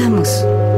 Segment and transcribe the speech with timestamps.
[0.00, 0.69] vamos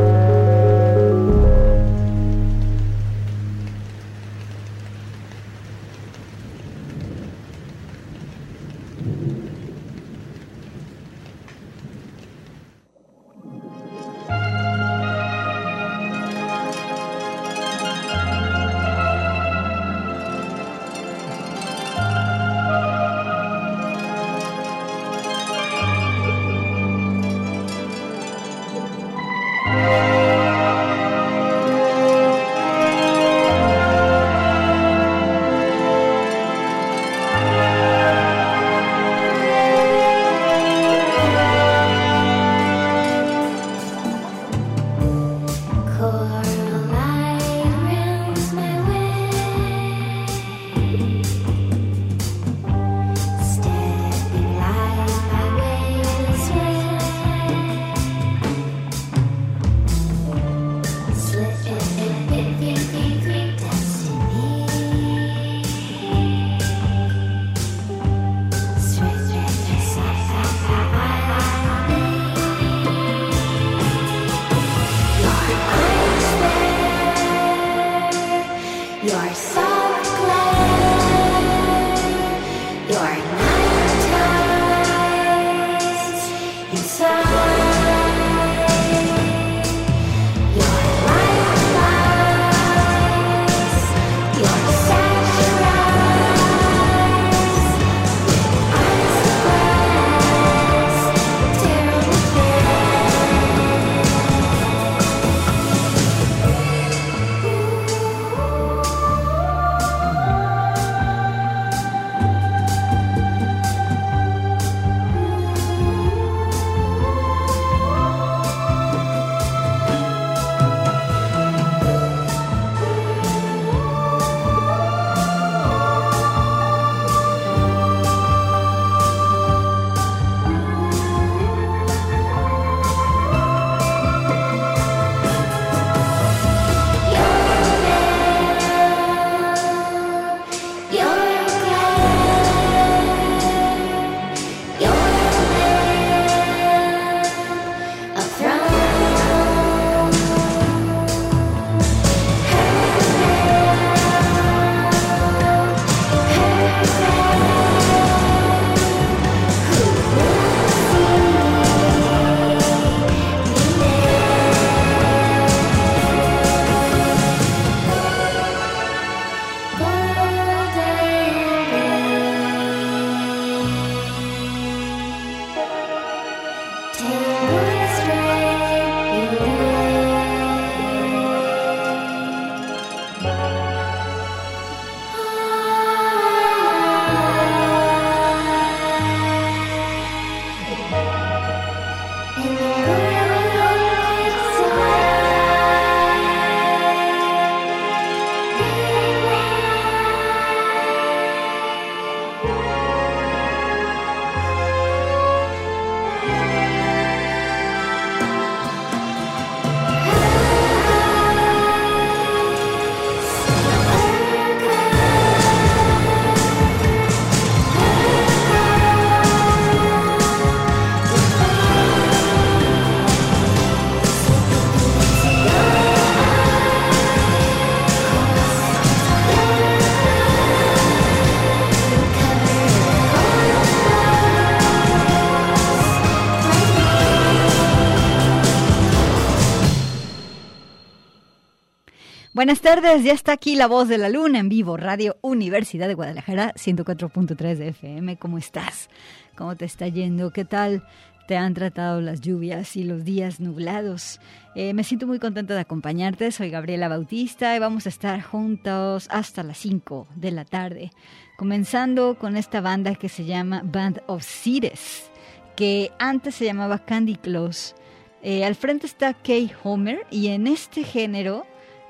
[242.42, 245.94] Buenas tardes, ya está aquí la voz de la luna en vivo, Radio Universidad de
[245.94, 248.16] Guadalajara, 104.3 de FM.
[248.16, 248.90] ¿Cómo estás?
[249.36, 250.32] ¿Cómo te está yendo?
[250.32, 250.84] ¿Qué tal
[251.28, 254.18] te han tratado las lluvias y los días nublados?
[254.56, 259.06] Eh, me siento muy contenta de acompañarte, soy Gabriela Bautista y vamos a estar juntos
[259.12, 260.90] hasta las 5 de la tarde,
[261.36, 265.12] comenzando con esta banda que se llama Band of Cities,
[265.54, 267.76] que antes se llamaba Candy Close
[268.24, 271.44] Eh, al frente está Kay Homer y en este género,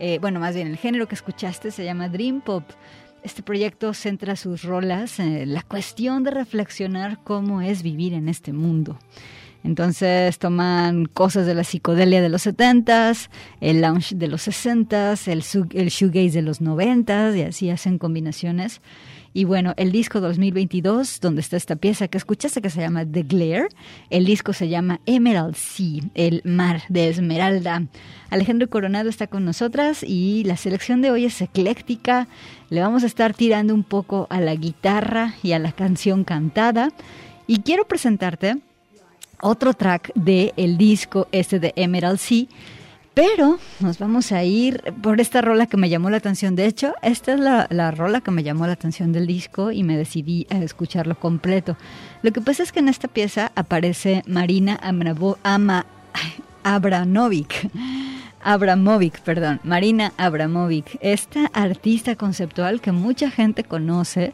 [0.04, 2.64] eh, bueno, más bien el género que escuchaste se llama Dream Pop.
[3.22, 8.52] Este proyecto centra sus rolas en la cuestión de reflexionar cómo es vivir en este
[8.52, 8.99] mundo.
[9.62, 15.44] Entonces toman cosas de la psicodelia de los 70s, el lounge de los 60s, el,
[15.81, 18.81] el shoegaze de los 90s y así hacen combinaciones.
[19.34, 23.23] Y bueno, el disco 2022, donde está esta pieza que escuchaste que se llama The
[23.23, 23.69] Glare,
[24.11, 27.87] el disco se llama Emerald Sea, el mar de Esmeralda.
[28.29, 32.29] Alejandro Coronado está con nosotras y la selección de hoy es ecléctica.
[32.69, 36.90] Le vamos a estar tirando un poco a la guitarra y a la canción cantada.
[37.46, 38.58] Y quiero presentarte
[39.40, 42.46] otro track del el disco este de Emerald Sea
[43.14, 46.56] pero nos vamos a ir por esta rola que me llamó la atención.
[46.56, 49.97] De hecho, esta es la, rola que me llamó la atención del disco y me
[49.97, 51.76] decidí a escucharlo completo.
[52.23, 54.81] Lo que pasa es que en esta pieza aparece Marina
[55.43, 55.87] Ama,
[56.64, 57.70] Abramovic.
[58.44, 64.32] Abramovic, perdón, Marina Abramovic, esta artista conceptual que mucha gente conoce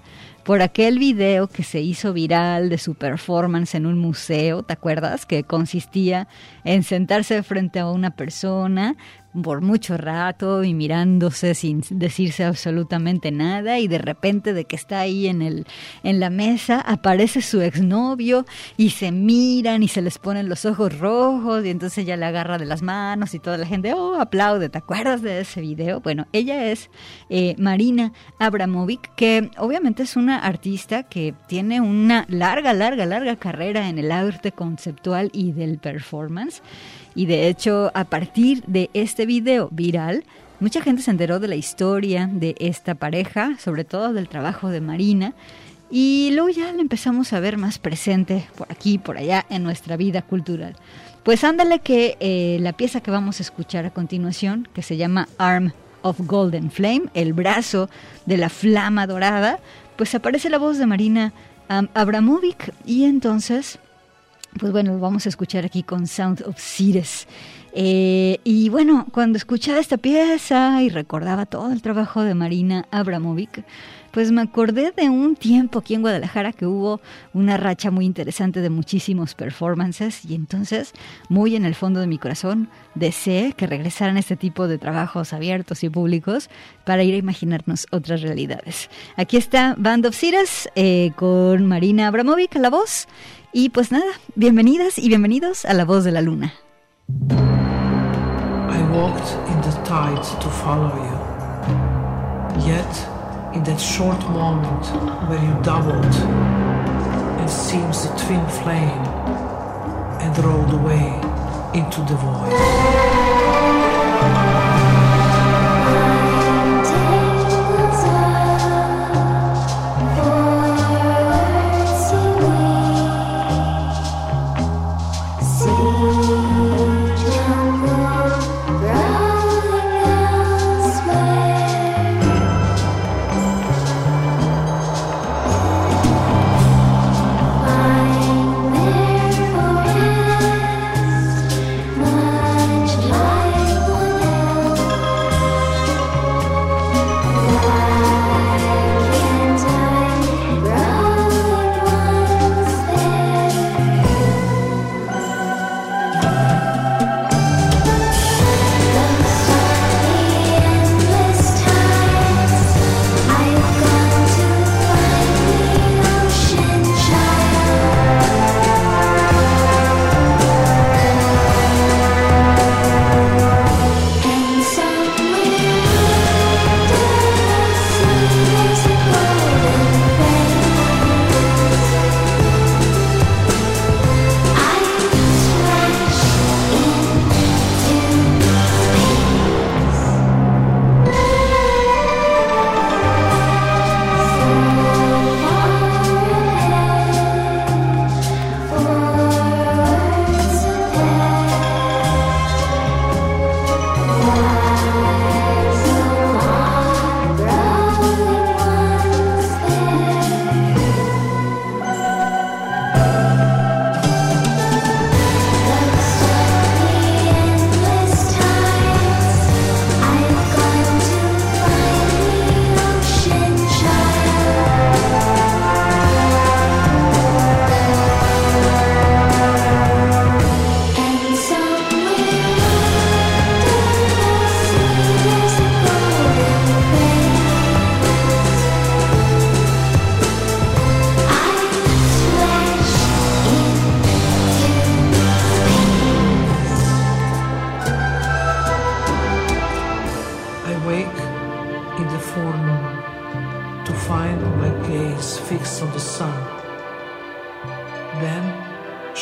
[0.48, 5.26] por aquel video que se hizo viral de su performance en un museo, ¿te acuerdas?
[5.26, 6.26] Que consistía
[6.64, 8.96] en sentarse frente a una persona
[9.42, 15.00] por mucho rato y mirándose sin decirse absolutamente nada y de repente de que está
[15.00, 15.66] ahí en el
[16.02, 18.46] en la mesa aparece su exnovio
[18.76, 22.58] y se miran y se les ponen los ojos rojos y entonces ella le agarra
[22.58, 26.00] de las manos y toda la gente oh aplaude ¿te acuerdas de ese video?
[26.00, 26.90] Bueno ella es
[27.30, 33.88] eh, Marina Abramovic que obviamente es una artista que tiene una larga larga larga carrera
[33.88, 36.62] en el arte conceptual y del performance
[37.18, 40.22] y de hecho, a partir de este video viral,
[40.60, 44.80] mucha gente se enteró de la historia de esta pareja, sobre todo del trabajo de
[44.80, 45.34] Marina.
[45.90, 49.96] Y luego ya la empezamos a ver más presente por aquí, por allá, en nuestra
[49.96, 50.76] vida cultural.
[51.24, 55.28] Pues ándale que eh, la pieza que vamos a escuchar a continuación, que se llama
[55.38, 55.72] Arm
[56.02, 57.90] of Golden Flame, el brazo
[58.26, 59.58] de la flama dorada,
[59.96, 61.32] pues aparece la voz de Marina
[61.68, 63.80] Abramovic y entonces
[64.58, 67.26] pues bueno, lo vamos a escuchar aquí con Sound of Cires.
[67.72, 73.64] Eh, y bueno, cuando escuchaba esta pieza y recordaba todo el trabajo de Marina Abramovic,
[74.10, 77.00] pues me acordé de un tiempo aquí en Guadalajara que hubo
[77.34, 80.92] una racha muy interesante de muchísimos performances y entonces,
[81.28, 85.84] muy en el fondo de mi corazón, deseé que regresaran este tipo de trabajos abiertos
[85.84, 86.48] y públicos
[86.84, 88.88] para ir a imaginarnos otras realidades.
[89.16, 93.06] Aquí está Band of Ciras eh, con Marina Abramovic la voz
[93.52, 96.52] y pues nada, bienvenidas y bienvenidos a La Voz de la Luna.
[97.08, 101.18] I walked in the tide to follow you.
[102.66, 103.08] Yet,
[103.54, 104.86] in that short moment
[105.28, 106.14] where you doubled
[107.40, 109.04] and seems the twin flame
[110.20, 111.20] and rolled away
[111.74, 112.97] into the void.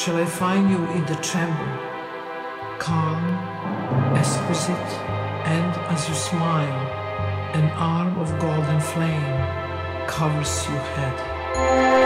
[0.07, 1.69] Shall I find you in the chamber,
[2.79, 3.25] calm,
[4.17, 4.91] exquisite,
[5.45, 6.81] and as you smile,
[7.55, 12.06] an arm of golden flame covers your head.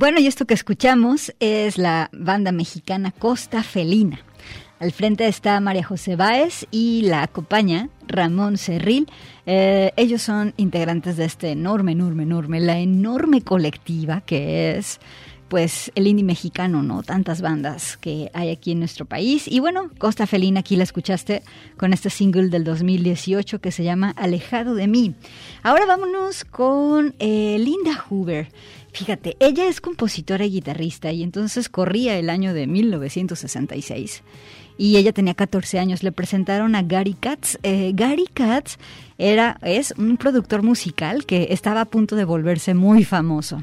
[0.00, 4.20] Bueno, y esto que escuchamos es la banda mexicana Costa Felina.
[4.78, 9.06] Al frente está María José Báez y la acompaña Ramón Cerril.
[9.44, 15.00] Eh, ellos son integrantes de este enorme, enorme, enorme, la enorme colectiva que es
[15.50, 17.02] pues el indie mexicano, ¿no?
[17.02, 19.48] Tantas bandas que hay aquí en nuestro país.
[19.48, 21.42] Y bueno, Costa Felina aquí la escuchaste
[21.76, 25.14] con este single del 2018 que se llama Alejado de mí.
[25.64, 28.48] Ahora vámonos con eh, Linda Hoover.
[28.92, 34.22] Fíjate, ella es compositora y guitarrista y entonces corría el año de 1966
[34.80, 36.02] y ella tenía 14 años.
[36.02, 37.58] Le presentaron a Gary Katz.
[37.62, 38.78] Eh, Gary Katz
[39.18, 43.62] era, es un productor musical que estaba a punto de volverse muy famoso.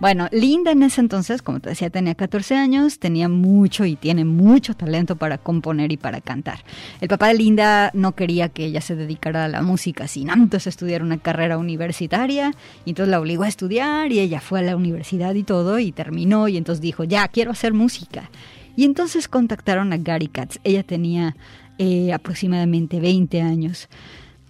[0.00, 4.24] Bueno, Linda en ese entonces, como te decía, tenía 14 años, tenía mucho y tiene
[4.24, 6.64] mucho talento para componer y para cantar.
[7.00, 10.66] El papá de Linda no quería que ella se dedicara a la música sin antes
[10.66, 12.52] estudiar una carrera universitaria,
[12.84, 15.92] y entonces la obligó a estudiar y ella fue a la universidad y todo y
[15.92, 18.28] terminó y entonces dijo, ya, quiero hacer música.
[18.76, 20.58] Y entonces contactaron a Gary Katz.
[20.62, 21.34] Ella tenía
[21.78, 23.88] eh, aproximadamente 20 años.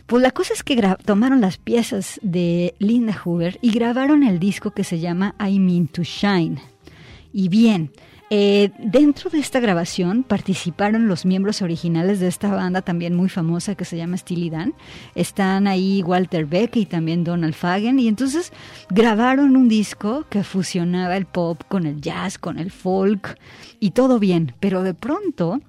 [0.06, 4.71] Pues la cosa es que tomaron las piezas de Linda Hoover y grabaron el disco
[4.71, 6.61] que se llama I Mean to Shine.
[7.33, 7.90] Y bien,
[8.28, 13.76] eh, dentro de esta grabación participaron los miembros originales de esta banda también muy famosa
[13.76, 14.75] que se llama Steely Dan.
[15.14, 18.00] Están ahí Walter Beck y también Donald Fagen.
[18.00, 18.52] Y entonces
[18.90, 23.38] grabaron un disco que fusionaba el pop con el jazz, con el folk
[23.78, 24.54] y todo bien.
[24.59, 25.61] Pero de pronto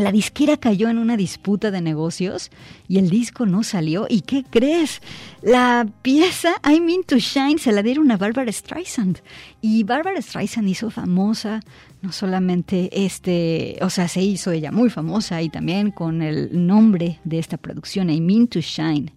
[0.00, 2.50] la disquera cayó en una disputa de negocios
[2.88, 4.06] y el disco no salió.
[4.08, 5.00] ¿Y qué crees?
[5.42, 9.20] La pieza I Mean to Shine se la dieron a Barbara Streisand.
[9.60, 11.60] Y Barbara Streisand hizo famosa,
[12.02, 17.20] no solamente este, o sea, se hizo ella muy famosa y también con el nombre
[17.24, 19.12] de esta producción, I Mean to Shine.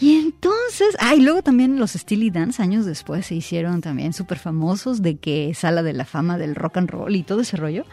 [0.00, 4.38] Y entonces, ah, y luego también los Steely Dance años después se hicieron también súper
[4.38, 7.84] famosos de que sala de la fama del rock and roll y todo ese rollo.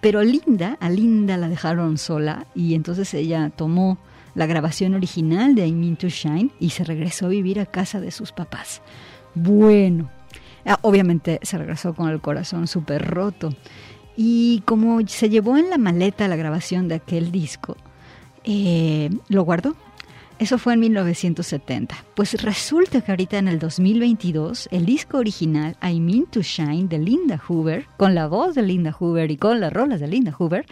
[0.00, 3.98] Pero, Linda, a Linda la dejaron sola y entonces ella tomó
[4.34, 8.00] la grabación original de I Mean to Shine y se regresó a vivir a casa
[8.00, 8.80] de sus papás.
[9.34, 10.08] Bueno,
[10.64, 13.54] ah, obviamente se regresó con el corazón súper roto.
[14.16, 17.76] Y como se llevó en la maleta la grabación de aquel disco,
[18.44, 19.76] eh, lo guardó
[20.38, 22.04] eso fue en 1970.
[22.14, 26.98] Pues resulta que ahorita en el 2022 el disco original I Mean to Shine de
[26.98, 30.66] Linda Hoover, con la voz de Linda Hoover y con las rolas de Linda Hoover,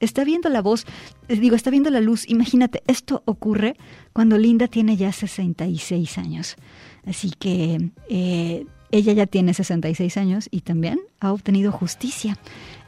[0.00, 0.86] está viendo la voz,
[1.28, 2.28] eh, digo, está viendo la luz.
[2.28, 3.76] Imagínate, esto ocurre
[4.12, 6.56] cuando Linda tiene ya 66 años.
[7.04, 12.36] Así que eh, ella ya tiene 66 años y también ha obtenido justicia.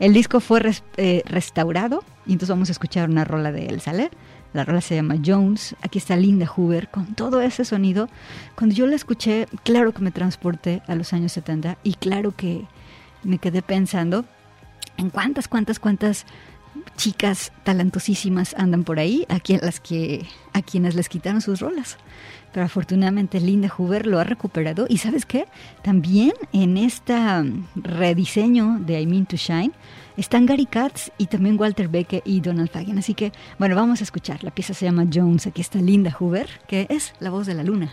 [0.00, 0.62] El disco fue
[0.96, 4.10] eh, restaurado y entonces vamos a escuchar una rola de El Saler
[4.52, 5.74] la rola se llama Jones.
[5.82, 8.08] Aquí está Linda Hoover con todo ese sonido.
[8.54, 12.66] Cuando yo la escuché, claro que me transporté a los años 70 y claro que
[13.22, 14.24] me quedé pensando
[14.96, 16.26] en cuántas, cuántas, cuántas
[16.96, 21.96] chicas talentosísimas andan por ahí, a, las que, a quienes les quitaron sus rolas.
[22.52, 24.86] Pero afortunadamente Linda Hoover lo ha recuperado.
[24.88, 25.46] Y sabes qué?
[25.82, 27.14] También en este
[27.74, 29.72] rediseño de I Mean to Shine,
[30.16, 32.98] están Gary Katz y también Walter Beck y Donald Fagen.
[32.98, 34.42] Así que, bueno, vamos a escuchar.
[34.44, 35.46] La pieza se llama Jones.
[35.46, 37.92] Aquí está Linda Hoover, que es la voz de la luna.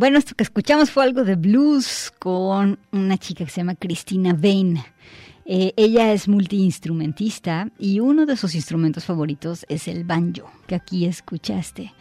[0.00, 4.32] Bueno, esto que escuchamos fue algo de blues con una chica que se llama Cristina
[4.32, 4.78] Bain.
[5.44, 11.04] Eh, ella es multiinstrumentista y uno de sus instrumentos favoritos es el banjo, que aquí
[11.04, 11.92] escuchaste.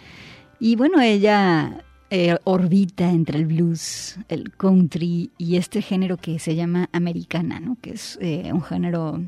[0.62, 6.56] Y bueno, ella eh, orbita entre el blues, el country y este género que se
[6.56, 7.78] llama americana, ¿no?
[7.82, 9.22] que es eh, un género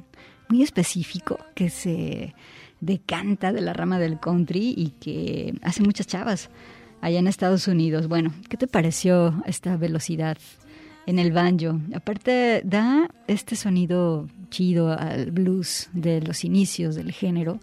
[0.47, 2.33] muy específico que se
[2.79, 6.49] decanta de la rama del country y que hace muchas chavas
[7.01, 8.07] allá en Estados Unidos.
[8.07, 10.37] Bueno, ¿qué te pareció esta velocidad
[11.05, 11.79] en el banjo?
[11.93, 17.59] Aparte da este sonido chido al blues de los inicios del género.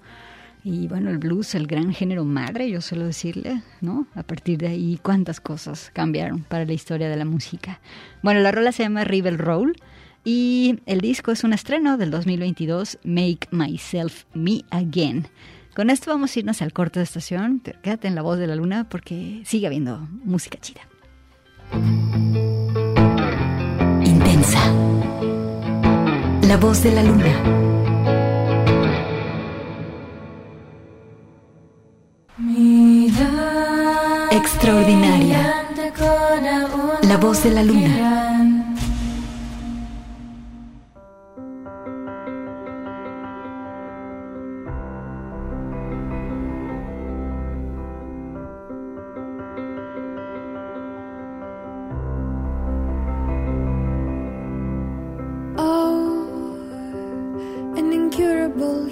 [0.64, 4.06] Y bueno, el blues, el gran género madre, yo suelo decirle, ¿no?
[4.14, 7.80] A partir de ahí, cuántas cosas cambiaron para la historia de la música.
[8.22, 9.76] Bueno, la rola se llama River Roll
[10.24, 15.28] y el disco es un estreno del 2022, Make Myself Me Again.
[15.78, 17.60] Con esto vamos a irnos al corte de estación.
[17.62, 20.80] pero Quédate en la voz de la luna porque sigue habiendo música chida.
[24.04, 24.58] Intensa.
[26.48, 27.32] La voz de la luna.
[34.32, 35.64] Extraordinaria.
[37.02, 38.57] La voz de la luna.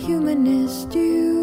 [0.07, 1.36] humanist you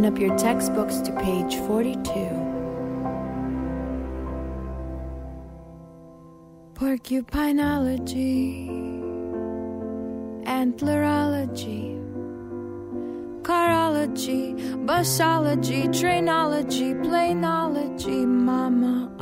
[0.00, 2.00] Open up your textbooks to page 42.
[6.72, 8.70] Porcupinology,
[10.46, 12.00] antlerology,
[13.42, 19.20] carology, busology, trainology, planology, mamaology,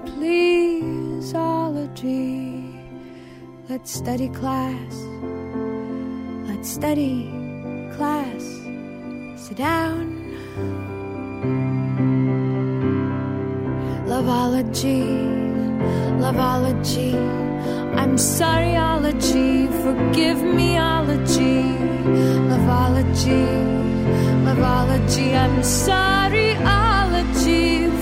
[0.05, 1.33] pleaseology.
[3.67, 4.93] Let's study class.
[6.45, 7.31] Let's study
[7.97, 8.43] class.
[9.35, 10.21] Sit down.
[14.05, 15.54] Loveology
[16.19, 17.13] loveology.
[17.95, 21.63] I'm sorryology, forgive meology,
[22.49, 23.45] loveology,
[24.45, 25.33] loveology.
[25.35, 26.49] I'm sorryology,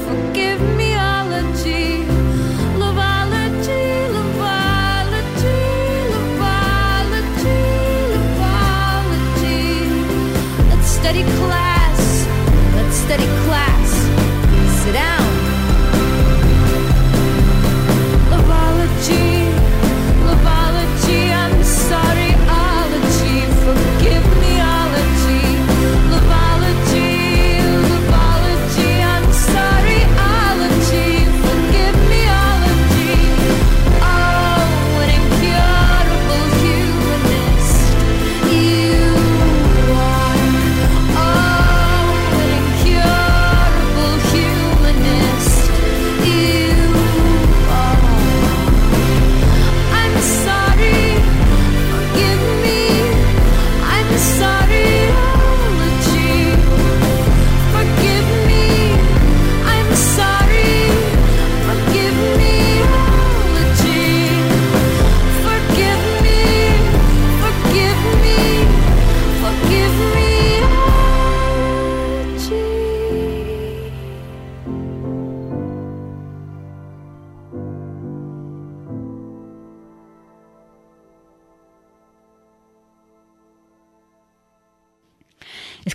[0.05, 2.03] forgive meology,
[2.81, 5.59] loveology, loveology,
[6.13, 7.61] loveology,
[8.15, 9.63] loveology.
[10.69, 12.01] Let's study class.
[12.75, 13.72] Let's study class.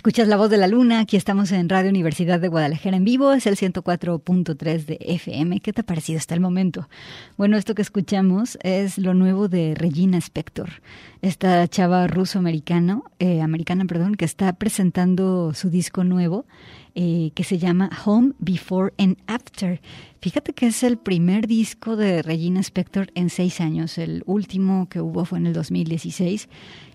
[0.09, 3.31] Escuchas La Voz de la Luna, aquí estamos en Radio Universidad de Guadalajara en vivo,
[3.31, 5.59] es el 104.3 de FM.
[5.59, 6.89] ¿Qué te ha parecido hasta el momento?
[7.37, 10.81] Bueno, esto que escuchamos es lo nuevo de Regina Spector,
[11.21, 13.45] esta chava ruso-americano, eh,
[13.87, 16.47] perdón, que está presentando su disco nuevo
[16.95, 19.79] eh, que se llama Home Before and After.
[20.21, 25.01] Fíjate que es el primer disco de Regina Spector en seis años, el último que
[25.01, 26.49] hubo fue en el 2016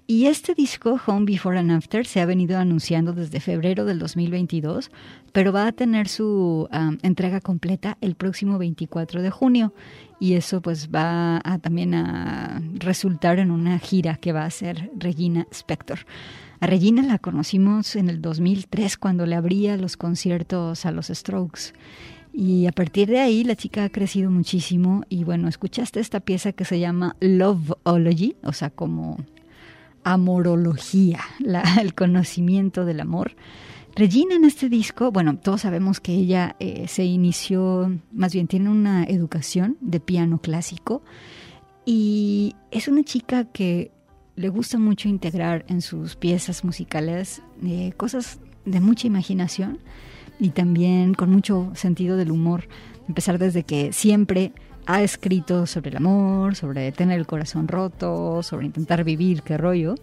[0.06, 4.90] y este disco, Home Before and After, se ha venido anunciando desde febrero del 2022,
[5.32, 9.72] pero va a tener su um, entrega completa el próximo 24 de junio.
[10.20, 14.90] Y eso pues va a, también a resultar en una gira que va a hacer
[14.94, 16.00] Regina Spector.
[16.60, 21.72] A Regina la conocimos en el 2003 cuando le abría los conciertos a los Strokes.
[22.32, 26.52] Y a partir de ahí la chica ha crecido muchísimo y bueno, escuchaste esta pieza
[26.52, 29.18] que se llama Loveology, o sea, como
[30.04, 31.20] amorología,
[31.80, 33.32] el conocimiento del amor.
[33.96, 38.68] Regina en este disco, bueno, todos sabemos que ella eh, se inició, más bien tiene
[38.68, 41.02] una educación de piano clásico
[41.86, 43.92] y es una chica que
[44.34, 49.78] le gusta mucho integrar en sus piezas musicales eh, cosas de mucha imaginación
[50.40, 52.66] y también con mucho sentido del humor,
[53.06, 54.52] empezar desde que siempre
[54.86, 59.94] ha escrito sobre el amor, sobre tener el corazón roto, sobre intentar vivir, qué rollo.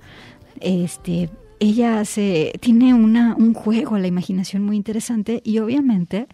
[0.60, 6.28] Este, ella hace, tiene una, un juego a la imaginación muy interesante y obviamente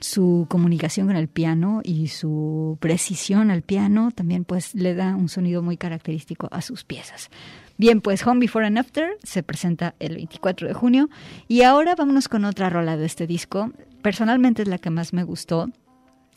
[0.00, 5.28] su comunicación con el piano y su precisión al piano también pues le da un
[5.28, 7.30] sonido muy característico a sus piezas.
[7.78, 11.08] Bien, pues Home Before and After se presenta el 24 de junio
[11.46, 13.70] y ahora vámonos con otra rola de este disco.
[14.02, 15.70] Personalmente es la que más me gustó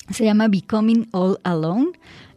[0.10, 1.92] se llama Becoming All Alone,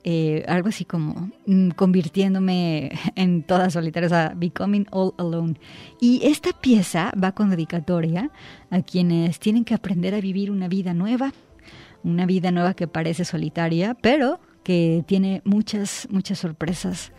[0.05, 5.55] eh, algo así como mm, convirtiéndome en toda solitaria, o sea, Becoming All Alone.
[6.01, 8.31] Y esta pieza va con dedicatoria
[8.71, 11.33] a quienes tienen que aprender a vivir una vida nueva,
[12.05, 17.13] una vida nueva que parece solitaria, pero que tiene muchas, muchas sorpresas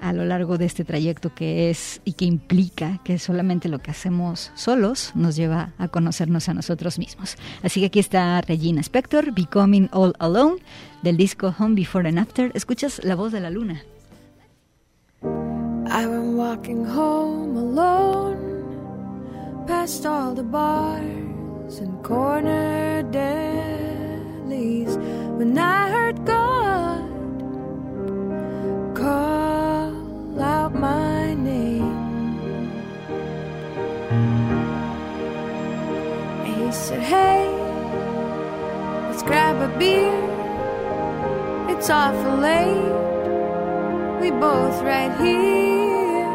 [0.00, 3.90] a lo largo de este trayecto que es y que implica que solamente lo que
[3.90, 7.36] hacemos solos nos lleva a conocernos a nosotros mismos.
[7.62, 10.56] Así que aquí está Regina Spector, Becoming All Alone,
[11.02, 12.50] del disco Home Before and After.
[12.54, 13.82] Escuchas la voz de la luna.
[15.88, 18.36] I've been walking home alone,
[19.66, 24.96] past all the bars and corner delis,
[25.38, 27.04] when I heard God
[28.94, 29.45] call
[36.76, 37.48] said, Hey,
[39.08, 40.12] let's grab a beer.
[41.70, 43.06] It's awful late
[44.20, 46.26] we both right here,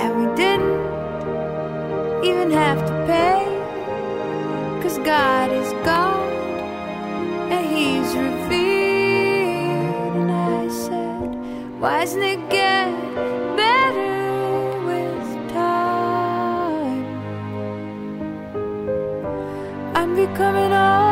[0.00, 0.80] and we didn't
[2.24, 3.44] even have to pay,
[4.82, 6.32] cause God is God,
[7.50, 10.16] and He's revealed.
[10.20, 11.34] And I said,
[11.80, 12.90] Why doesn't it get
[20.12, 21.11] I'm becoming all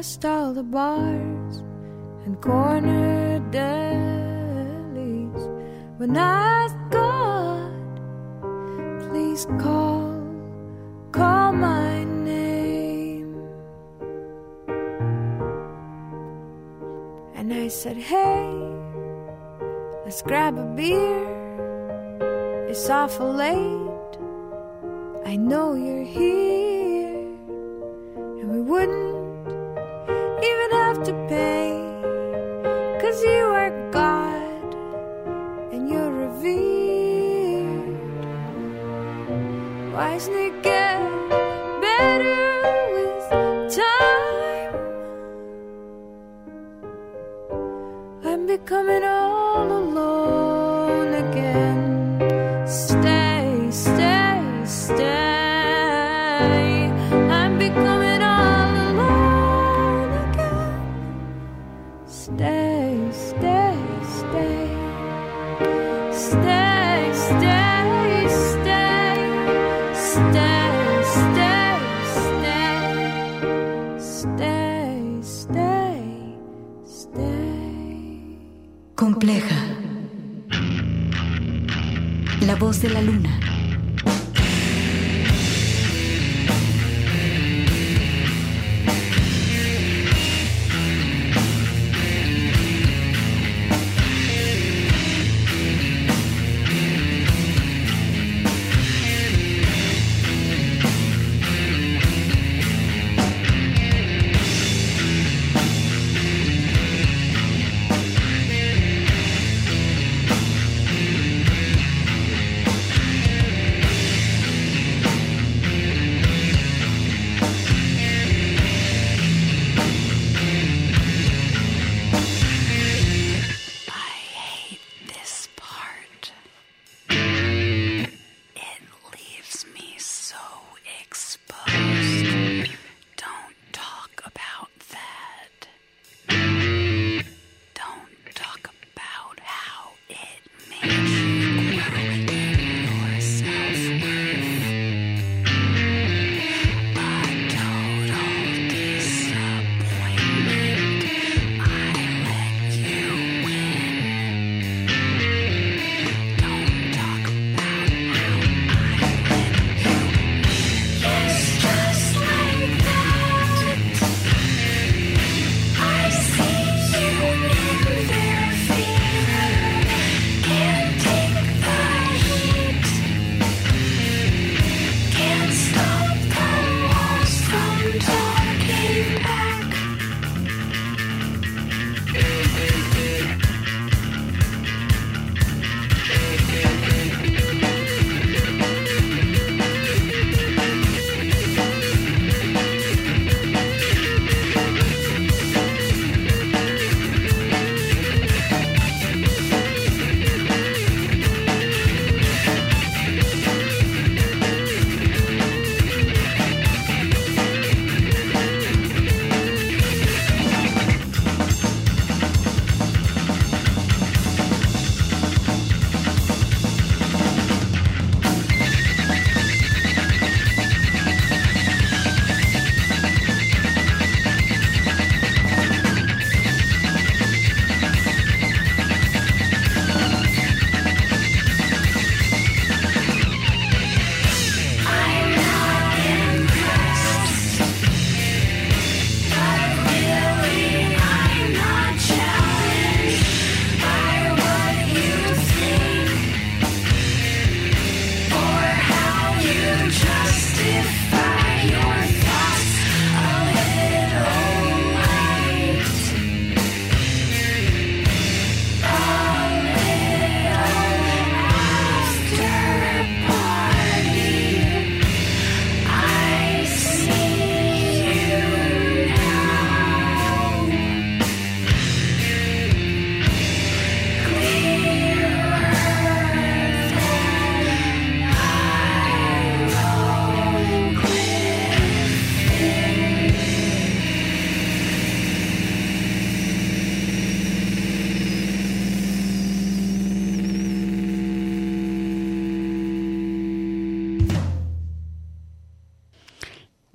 [0.00, 1.56] past all the bars
[2.24, 5.42] and corner delis.
[5.98, 6.74] When I've
[9.04, 10.08] please call,
[11.12, 13.34] call my name.
[17.34, 18.48] And I said, hey,
[20.04, 21.28] let's grab a beer.
[22.70, 24.12] It's awful late.
[25.26, 26.69] I know you're here.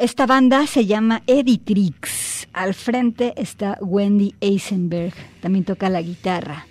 [0.05, 2.47] Esta banda se llama Editrix.
[2.53, 5.15] Al frente está Wendy Eisenberg.
[5.41, 6.67] También toca la guitarra.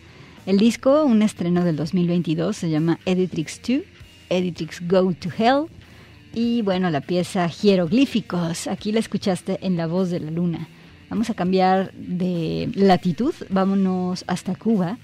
[0.47, 3.80] El disco, un estreno del 2022, se llama Editrix 2,
[4.30, 5.66] Editrix Go to Hell.
[6.32, 8.68] Y bueno, la pieza Hieroglíficos.
[8.68, 10.68] Aquí la escuchaste en La Voz de la Luna.
[11.11, 13.35] Vamos a cambiar de latitud.
[13.51, 14.97] Vámonos hasta Cuba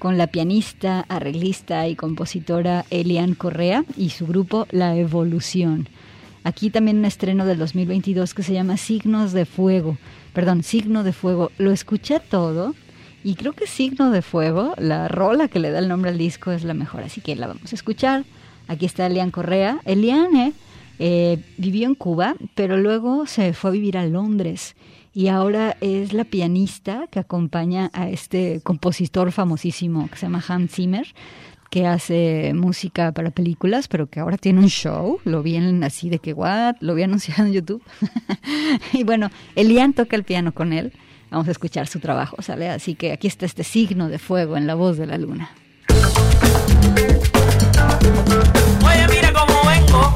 [0.00, 5.88] con la pianista, arreglista y compositora Elian Correa y su grupo La Evolución.
[6.44, 9.98] Aquí también un estreno del 2022 que se llama Signos de Fuego.
[10.32, 11.50] Perdón, Signo de Fuego.
[11.58, 12.74] Lo escuché todo
[13.24, 16.52] y creo que Signo de Fuego, la rola que le da el nombre al disco,
[16.52, 17.02] es la mejor.
[17.02, 18.24] Así que la vamos a escuchar.
[18.68, 19.80] Aquí está Elian Correa.
[19.84, 20.52] Elian eh,
[20.98, 24.74] eh, vivió en Cuba, pero luego se fue a vivir a Londres
[25.18, 30.72] y ahora es la pianista que acompaña a este compositor famosísimo que se llama Hans
[30.72, 31.08] Zimmer,
[31.70, 35.20] que hace música para películas, pero que ahora tiene un show.
[35.24, 36.76] Lo vi así de que, what?
[36.80, 37.82] Lo vi anunciado en YouTube.
[38.92, 40.92] y bueno, Elian toca el piano con él.
[41.30, 42.70] Vamos a escuchar su trabajo, ¿sale?
[42.70, 45.50] Así que aquí está este signo de fuego en la voz de la luna.
[48.84, 50.14] Oye, mira cómo vengo,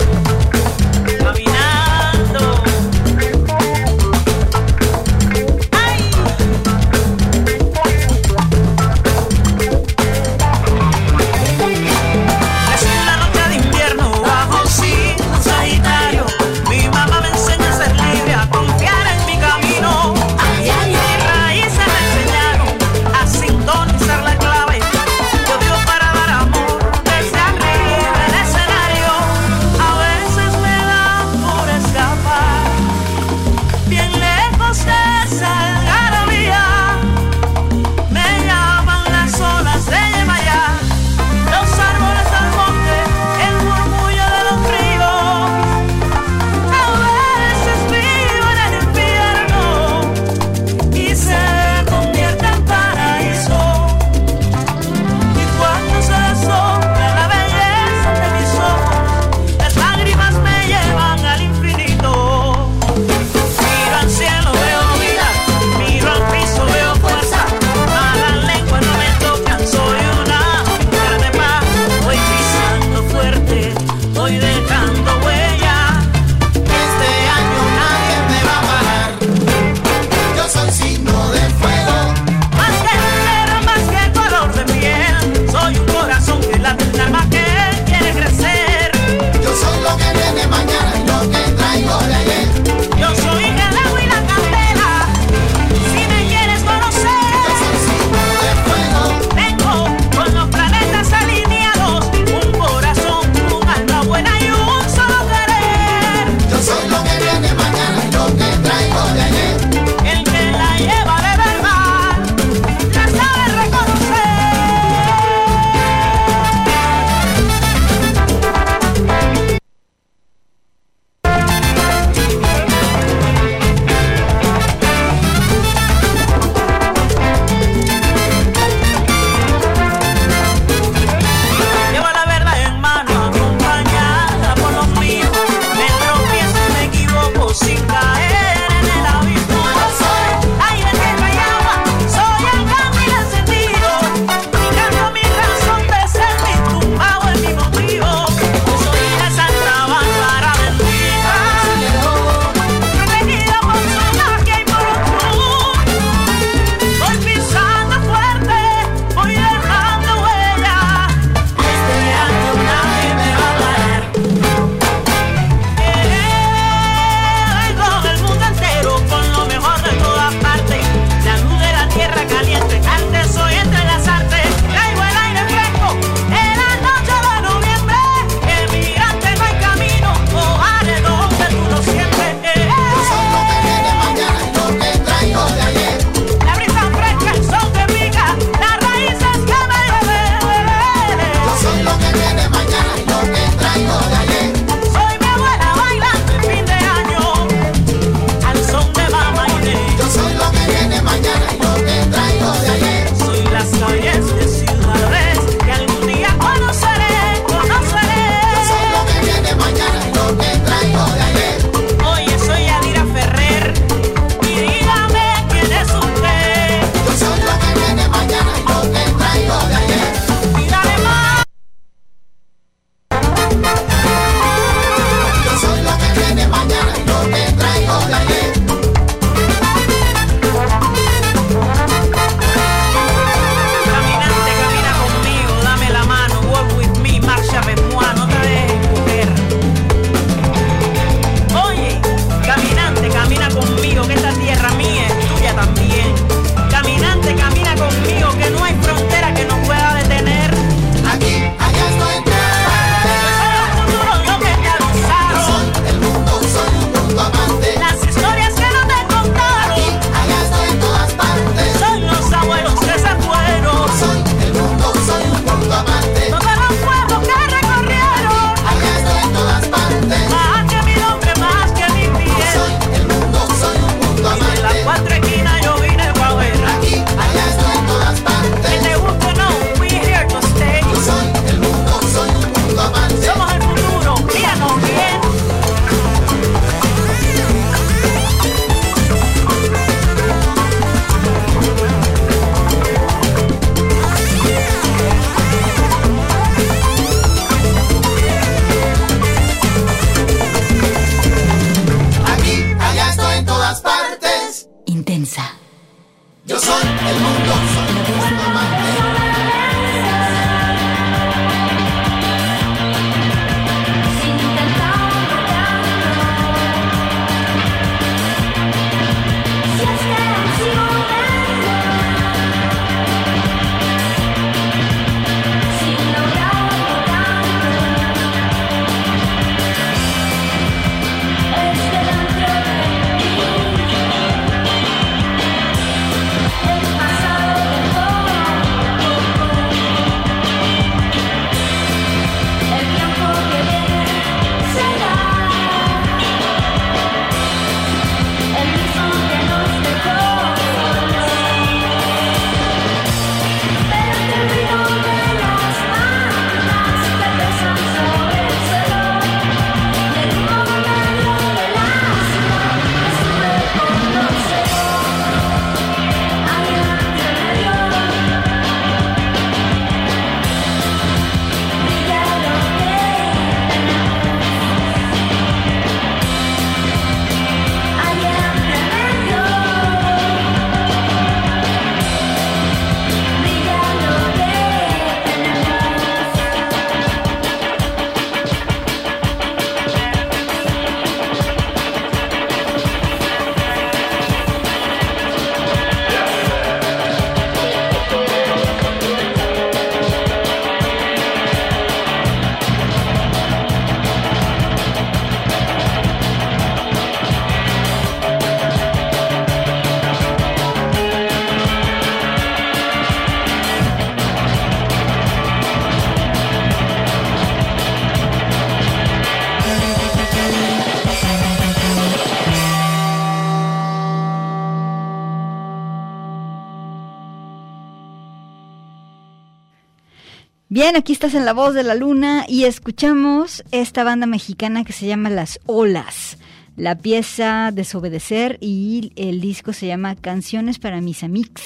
[430.96, 435.06] aquí estás en La Voz de la Luna y escuchamos esta banda mexicana que se
[435.06, 436.36] llama Las Olas.
[436.76, 441.62] La pieza Desobedecer y el disco se llama Canciones para mis amigos.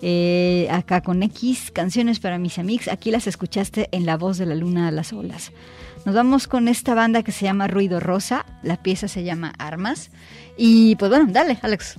[0.00, 2.88] Eh, acá con X, canciones para mis amigos.
[2.88, 5.52] Aquí las escuchaste en La Voz de la Luna a las Olas.
[6.06, 8.46] Nos vamos con esta banda que se llama Ruido Rosa.
[8.62, 10.10] La pieza se llama Armas.
[10.56, 11.98] Y pues bueno, dale, Alex.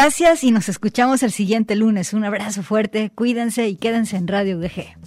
[0.00, 2.12] Gracias y nos escuchamos el siguiente lunes.
[2.12, 4.97] Un abrazo fuerte, cuídense y quédense en Radio UDG.